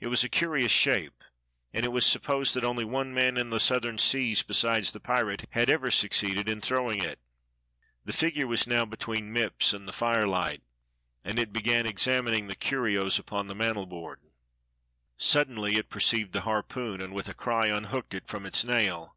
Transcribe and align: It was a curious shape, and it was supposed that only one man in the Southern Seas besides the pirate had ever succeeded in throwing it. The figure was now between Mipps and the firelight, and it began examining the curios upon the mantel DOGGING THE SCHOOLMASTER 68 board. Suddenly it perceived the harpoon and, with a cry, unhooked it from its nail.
It 0.00 0.08
was 0.08 0.22
a 0.22 0.28
curious 0.28 0.70
shape, 0.70 1.24
and 1.72 1.82
it 1.82 1.88
was 1.88 2.04
supposed 2.04 2.52
that 2.52 2.62
only 2.62 2.84
one 2.84 3.14
man 3.14 3.38
in 3.38 3.48
the 3.48 3.58
Southern 3.58 3.96
Seas 3.96 4.42
besides 4.42 4.92
the 4.92 5.00
pirate 5.00 5.46
had 5.52 5.70
ever 5.70 5.90
succeeded 5.90 6.46
in 6.46 6.60
throwing 6.60 7.02
it. 7.02 7.18
The 8.04 8.12
figure 8.12 8.46
was 8.46 8.66
now 8.66 8.84
between 8.84 9.32
Mipps 9.32 9.72
and 9.72 9.88
the 9.88 9.94
firelight, 9.94 10.62
and 11.24 11.38
it 11.38 11.54
began 11.54 11.86
examining 11.86 12.48
the 12.48 12.54
curios 12.54 13.18
upon 13.18 13.46
the 13.46 13.54
mantel 13.54 13.86
DOGGING 13.86 14.28
THE 14.28 14.28
SCHOOLMASTER 15.16 15.16
68 15.40 15.44
board. 15.46 15.46
Suddenly 15.56 15.76
it 15.78 15.88
perceived 15.88 16.32
the 16.34 16.42
harpoon 16.42 17.00
and, 17.00 17.14
with 17.14 17.26
a 17.30 17.32
cry, 17.32 17.68
unhooked 17.68 18.12
it 18.12 18.28
from 18.28 18.44
its 18.44 18.62
nail. 18.62 19.16